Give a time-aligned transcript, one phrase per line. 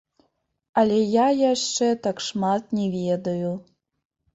[0.83, 3.51] Але я яшчэ так шмат не ведаю.